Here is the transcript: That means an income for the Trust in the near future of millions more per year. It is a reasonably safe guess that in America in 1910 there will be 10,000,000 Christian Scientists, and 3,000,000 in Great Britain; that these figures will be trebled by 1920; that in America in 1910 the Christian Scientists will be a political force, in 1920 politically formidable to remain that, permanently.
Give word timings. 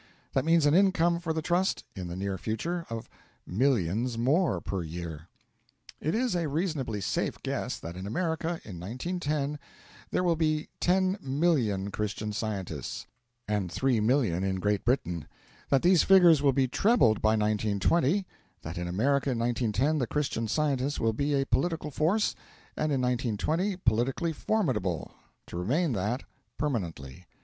That 0.33 0.45
means 0.45 0.65
an 0.65 0.73
income 0.73 1.19
for 1.19 1.31
the 1.31 1.43
Trust 1.43 1.83
in 1.95 2.07
the 2.07 2.15
near 2.15 2.35
future 2.39 2.87
of 2.89 3.07
millions 3.45 4.17
more 4.17 4.59
per 4.59 4.81
year. 4.81 5.27
It 5.99 6.15
is 6.15 6.33
a 6.33 6.47
reasonably 6.49 7.01
safe 7.01 7.39
guess 7.43 7.77
that 7.77 7.95
in 7.95 8.07
America 8.07 8.59
in 8.65 8.79
1910 8.79 9.59
there 10.09 10.23
will 10.23 10.35
be 10.35 10.69
10,000,000 10.81 11.93
Christian 11.93 12.33
Scientists, 12.33 13.05
and 13.47 13.69
3,000,000 13.69 14.43
in 14.43 14.55
Great 14.59 14.83
Britain; 14.83 15.27
that 15.69 15.83
these 15.83 16.01
figures 16.01 16.41
will 16.41 16.51
be 16.51 16.67
trebled 16.67 17.21
by 17.21 17.35
1920; 17.35 18.25
that 18.63 18.79
in 18.79 18.87
America 18.87 19.29
in 19.29 19.37
1910 19.37 19.99
the 19.99 20.07
Christian 20.07 20.47
Scientists 20.47 20.99
will 20.99 21.13
be 21.13 21.35
a 21.35 21.45
political 21.45 21.91
force, 21.91 22.33
in 22.75 22.85
1920 22.87 23.75
politically 23.77 24.33
formidable 24.33 25.11
to 25.45 25.57
remain 25.57 25.91
that, 25.91 26.23
permanently. 26.57 27.27